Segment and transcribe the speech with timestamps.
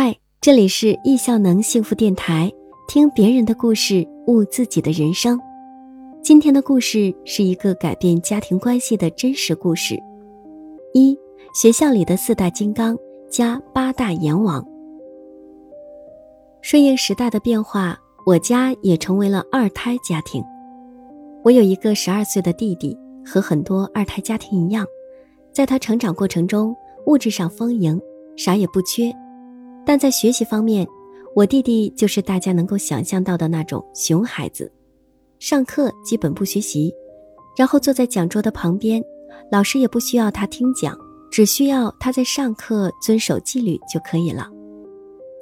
[0.00, 2.52] 嗨，这里是易效能幸福电台，
[2.86, 5.36] 听别人的故事，悟自己的人生。
[6.22, 10.00] 今天的故事是一个改变家庭关系的真实故事。
[10.94, 11.18] 一，
[11.52, 12.96] 学校里的四大金刚
[13.28, 14.64] 加八大阎王。
[16.62, 20.40] 顺应时代的变化，我家也成为了二胎家庭。
[21.42, 22.96] 我有一个十二岁的弟弟，
[23.26, 24.86] 和很多二胎家庭一样，
[25.52, 26.72] 在他成长过程中，
[27.06, 28.00] 物质上丰盈，
[28.36, 29.12] 啥也不缺。
[29.88, 30.86] 但在学习方面，
[31.34, 34.70] 我弟弟就是大家能够想象到的那种熊孩子，
[35.38, 36.92] 上课基本不学习，
[37.56, 39.02] 然后坐在讲桌的旁边，
[39.50, 40.94] 老师也不需要他听讲，
[41.30, 44.46] 只需要他在上课遵守纪律就可以了。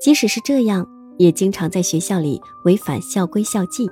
[0.01, 0.87] 即使是这样，
[1.19, 3.91] 也经常在学校里违反校规校纪。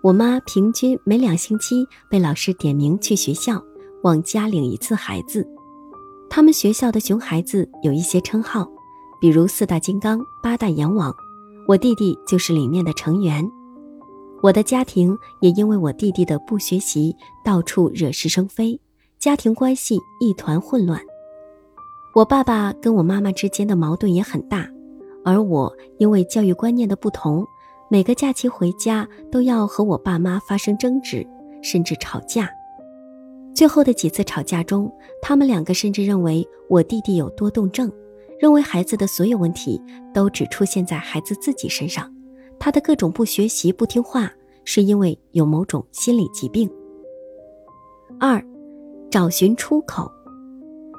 [0.00, 3.60] 我妈平均每两星期被老师点名去学校
[4.04, 5.44] 往家领一次孩子。
[6.30, 8.70] 他们学校的熊孩子有一些称号。
[9.20, 11.14] 比如四大金刚、八大阎王，
[11.66, 13.48] 我弟弟就是里面的成员。
[14.40, 18.80] 我的家庭也因为我弟弟的不学习，到处惹是生非，
[19.18, 21.00] 家庭关系一团混乱。
[22.14, 24.68] 我爸爸跟我妈妈之间的矛盾也很大，
[25.24, 27.44] 而我因为教育观念的不同，
[27.90, 31.26] 每个假期回家都要和我爸妈发生争执，
[31.60, 32.48] 甚至吵架。
[33.54, 34.88] 最后的几次吵架中，
[35.20, 37.90] 他们两个甚至认为我弟弟有多动症。
[38.38, 39.80] 认为孩子的所有问题
[40.14, 42.12] 都只出现在孩子自己身上，
[42.58, 44.30] 他的各种不学习、不听话，
[44.64, 46.70] 是因为有某种心理疾病。
[48.18, 48.42] 二，
[49.10, 50.10] 找寻出口，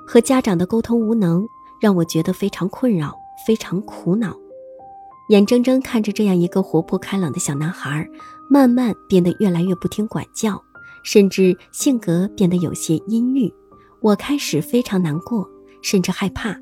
[0.05, 1.45] 和家长的沟通无能，
[1.81, 3.15] 让我觉得非常困扰，
[3.45, 4.35] 非常苦恼。
[5.29, 8.07] 眼睁睁看着这样一个活泼开朗的小男孩，
[8.49, 10.61] 慢慢变得越来越不听管教，
[11.03, 13.53] 甚至性格变得有些阴郁，
[14.01, 15.47] 我开始非常难过，
[15.81, 16.59] 甚至害怕。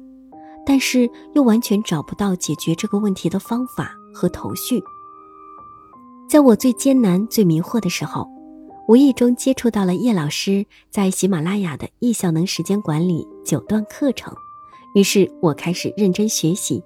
[0.69, 4.83] 但是又完全找不到解决这个问题的方法和头绪。
[6.29, 8.27] 在我最艰难、最迷惑的时候，
[8.89, 14.35] 无意中接触到了叶老师在喜马拉雅的易效能时间管理九段课程，
[14.93, 16.83] 于是我开始认真学习。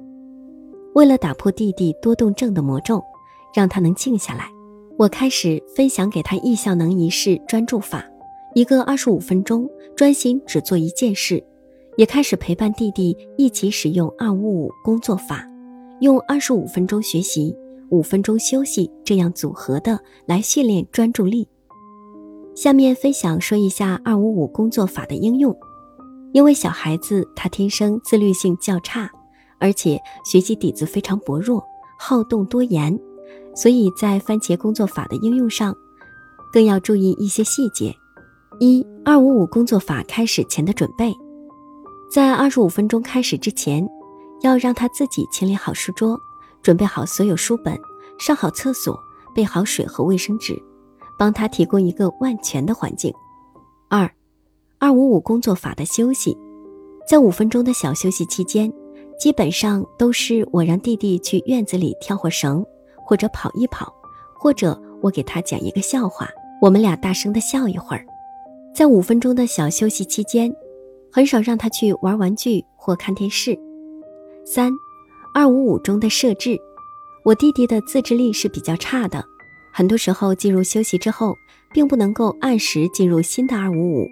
[0.93, 3.03] 为了打破弟弟多动症的魔咒，
[3.51, 4.47] 让他能静下来，
[4.99, 8.05] 我开始分享给他易效能仪式专注法，
[8.53, 11.43] 一个二十五分钟，专心只做一件事。
[11.97, 15.45] 也开始陪伴弟弟一起使用二五五工作法，
[15.99, 17.55] 用二十五分钟学习，
[17.89, 21.47] 五分钟休息，这样组合的来训练专注力。
[22.55, 25.55] 下面分享说一下二五五工作法的应用。
[26.33, 29.11] 因为小孩子他天生自律性较差，
[29.59, 31.61] 而且学习底子非常薄弱，
[31.99, 32.97] 好动多言，
[33.53, 35.75] 所以在番茄工作法的应用上，
[36.53, 37.93] 更要注意一些细节。
[38.61, 41.13] 一二五五工作法开始前的准备。
[42.11, 43.87] 在二十五分钟开始之前，
[44.41, 46.19] 要让他自己清理好书桌，
[46.61, 47.73] 准备好所有书本，
[48.19, 48.99] 上好厕所，
[49.33, 50.61] 备好水和卫生纸，
[51.17, 53.13] 帮他提供一个万全的环境。
[53.89, 54.11] 二，
[54.77, 56.37] 二五五工作法的休息，
[57.07, 58.69] 在五分钟的小休息期间，
[59.17, 62.61] 基本上都是我让弟弟去院子里跳会绳，
[63.05, 63.89] 或者跑一跑，
[64.35, 66.27] 或者我给他讲一个笑话，
[66.61, 68.05] 我们俩大声的笑一会儿。
[68.75, 70.53] 在五分钟的小休息期间。
[71.11, 73.57] 很少让他去玩玩具或看电视。
[74.45, 74.71] 三，
[75.33, 76.59] 二五五中的设置，
[77.23, 79.23] 我弟弟的自制力是比较差的，
[79.73, 81.35] 很多时候进入休息之后，
[81.73, 84.07] 并不能够按时进入新的二五五。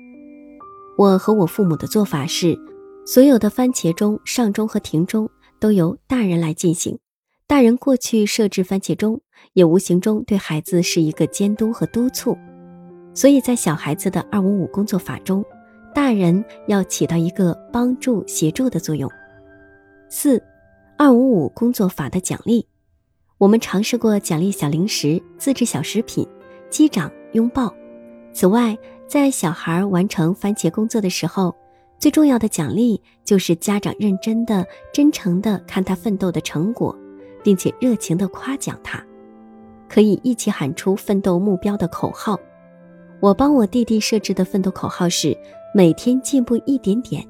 [0.98, 2.59] 我和我父母的做法是，
[3.06, 7.00] 所有的番茄钟上钟和停钟都由大人来进行，
[7.48, 9.22] 大人过去设置番茄钟，
[9.54, 12.38] 也无形中对孩子是一个监督和督促，
[13.14, 15.44] 所以在小孩子的二五五工作法中。
[15.94, 19.10] 大人要起到一个帮助、协助的作用。
[20.08, 20.42] 四，
[20.98, 22.66] 二五五工作法的奖励，
[23.38, 26.28] 我们尝试过奖励小零食、自制小食品、
[26.70, 27.74] 击掌、拥抱。
[28.34, 28.78] 此外，
[29.08, 31.56] 在小孩完成番茄工作的时候，
[31.98, 36.96] 最重要的奖励就是家长认真的、真诚的看他奋斗的成果，
[37.44, 39.03] 并且热情的夸奖他。
[39.88, 42.40] 可以一起喊出奋斗目标的口号。
[43.20, 45.38] 我帮我弟弟设置的奋斗口号是。
[45.72, 47.24] 每天进步一点点，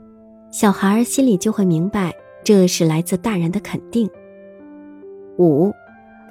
[0.49, 4.09] 小孩心里就会明白，这是来自大人的肯定。
[5.37, 5.73] 五，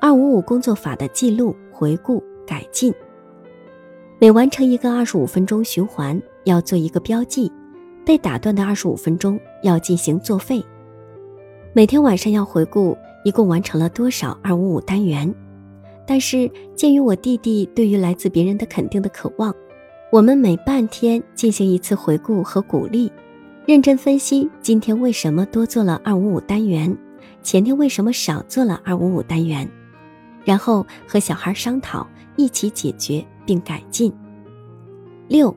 [0.01, 2.93] 二五五工作法的记录、回顾、改进。
[4.19, 7.53] 每完成一个二十五分钟循环，要做一个标记。
[8.07, 10.65] 被打断的二十五分钟要进行作废。
[11.75, 15.33] 每天晚上要回顾一共完成了多少二五五单元。
[16.07, 19.55] 但是鉴于我弟弟对于来自别人的肯定的渴望。
[20.11, 23.13] 我们每半天进行一次回顾和鼓励，
[23.67, 26.97] 认真分析今天为什么多做了二五五单元，
[27.43, 29.69] 前天为什么少做了二五五单元，
[30.47, 34.11] 然后和小孩商讨，一起解决并改进。
[35.29, 35.55] 六，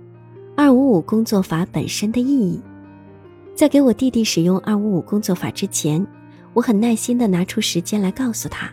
[0.54, 2.60] 二五五工作法本身的意义，
[3.56, 6.06] 在给我弟弟使用二五五工作法之前，
[6.52, 8.70] 我很耐心地拿出时间来告诉他，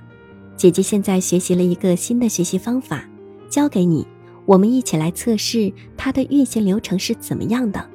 [0.56, 3.04] 姐姐现在学习了一个新的学习方法，
[3.48, 4.04] 教给你，
[4.48, 7.86] 我们一起来测试它的运行流程是怎么样的。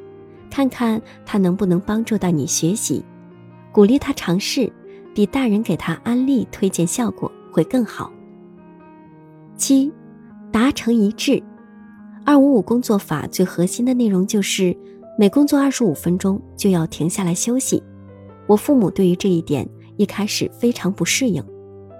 [0.51, 3.03] 看看它能不能帮助到你学习，
[3.71, 4.71] 鼓励他尝试，
[5.15, 8.11] 比大人给他安利推荐效果会更好。
[9.57, 9.91] 七，
[10.51, 11.41] 达成一致。
[12.23, 14.77] 二五五工作法最核心的内容就是
[15.17, 17.81] 每工作二十五分钟就要停下来休息。
[18.45, 19.67] 我父母对于这一点
[19.97, 21.43] 一开始非常不适应，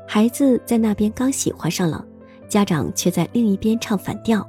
[0.08, 2.06] 孩子在那边刚喜欢上了，
[2.54, 4.48] 家长却在另一边唱反调，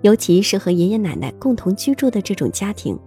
[0.00, 2.98] 尤其是和爷爷奶奶共同居住的这种家庭。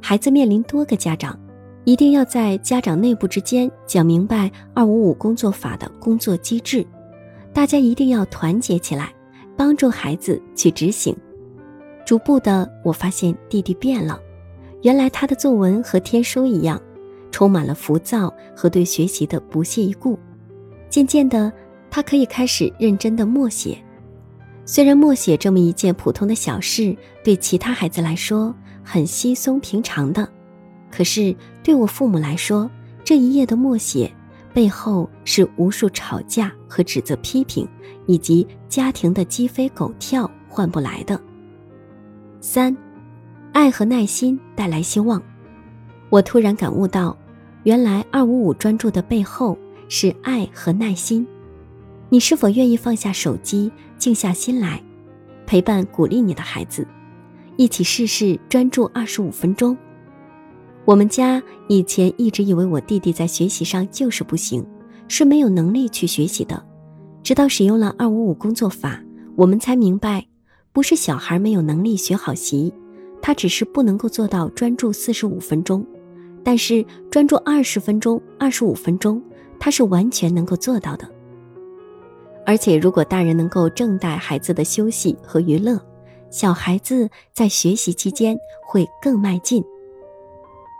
[0.00, 1.38] 孩子面临多个家长，
[1.84, 6.86] 一定要在家长内部之间讲明白二五五工作法的工作机制，
[7.52, 9.12] 大家一定要团结起来，
[9.58, 11.14] 帮助孩子去执行。
[12.06, 14.18] 逐步的，我发现弟弟变了，
[14.80, 16.80] 原来他的作文和天书一样，
[17.30, 20.18] 充满了浮躁和对学习的不屑一顾。
[20.88, 21.52] 渐渐的，
[21.92, 23.76] 他可以开始认真的默写。
[24.64, 30.26] 虽然默写这么一件普通的小事，对其他孩子来说，很稀松平常的，
[30.90, 32.70] 可是对我父母来说，
[33.04, 34.10] 这一页的默写
[34.54, 37.68] 背后是无数吵架和指责、批评，
[38.06, 41.20] 以及家庭的鸡飞狗跳换不来的。
[42.40, 42.74] 三，
[43.52, 45.22] 爱和耐心带来希望。
[46.08, 47.14] 我突然感悟到，
[47.64, 49.58] 原来二五五专注的背后
[49.90, 51.26] 是爱和耐心。
[52.12, 54.82] 你是否愿意放下手机，静下心来，
[55.46, 56.86] 陪伴、鼓励你的孩子？
[57.56, 59.74] 一起试试专注二十五分钟。
[60.84, 64.62] 我们家以前一直以为我弟弟在学习上就是不行，
[65.08, 66.62] 是没有能力去学习的。
[67.22, 69.02] 直到使用了二五五工作法，
[69.34, 70.26] 我们才明白，
[70.70, 72.70] 不是小孩没有能力学好习，
[73.22, 75.82] 他只是不能够做到专注四十五分钟。
[76.44, 79.22] 但是专注二十分钟、二十五分钟，
[79.58, 81.08] 他是完全能够做到的。
[82.44, 85.80] 而且，如果大人能够正待孩子的休息和娱乐。
[86.30, 88.34] 小孩子在学习期间
[88.66, 89.62] 会更迈进。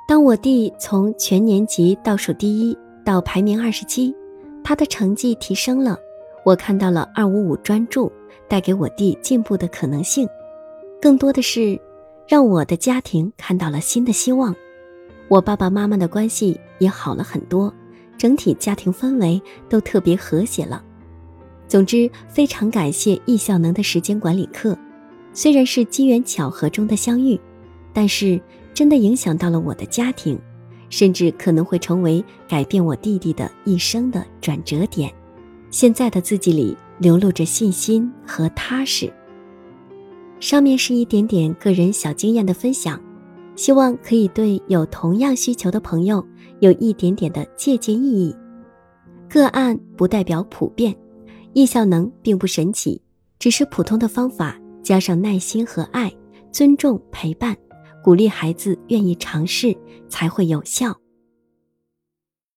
[0.09, 2.75] 当我弟从全年级倒数第一
[3.05, 4.17] 到排名二十七，
[4.65, 5.99] 他的成绩提升了，
[6.43, 8.11] 我看到了二五五专注
[8.49, 10.27] 带给我弟进步的可能性，
[11.03, 11.79] 更多的是
[12.27, 14.57] 让我的家庭看到了新的希望。
[15.29, 17.71] 我爸爸妈妈的关系也好了很多，
[18.17, 19.39] 整体家庭氛围
[19.69, 20.83] 都特别和谐了。
[21.73, 24.77] 总之，非常感谢易效能的时间管理课。
[25.33, 27.41] 虽然是机缘巧合中的相遇，
[27.95, 28.39] 但是
[28.75, 30.39] 真的影响到了我的家庭，
[30.91, 35.11] 甚至可能会成为改变我弟弟的一生的转折点。
[35.71, 39.11] 现在的自己里流露着信心和踏实。
[40.41, 43.01] 上面是一点点个人小经验的分享，
[43.57, 46.23] 希望可以对有同样需求的朋友
[46.61, 48.37] 有一点点的借鉴意义。
[49.27, 50.95] 个案不代表普遍，
[51.55, 53.01] 易效能并不神奇，
[53.39, 54.59] 只是普通的方法。
[54.83, 56.13] 加上耐心和爱，
[56.51, 57.57] 尊重陪伴，
[58.03, 59.77] 鼓励孩子愿意尝试，
[60.09, 61.02] 才会有效。